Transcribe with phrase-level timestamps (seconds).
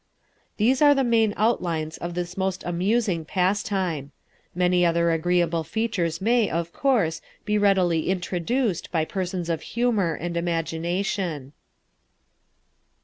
[0.57, 4.09] These are the main outlines of this most amusing pastime.
[4.55, 10.35] Many other agreeable features may, of course, be readily introduced by persons of humour and
[10.35, 11.53] imagination.